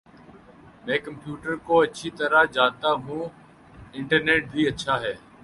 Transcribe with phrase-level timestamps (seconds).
[0.85, 3.23] میں کمپیوٹرکو اچھی طرح جانتا ہوں
[3.93, 5.13] انٹرنیٹ بھی اچھا ہے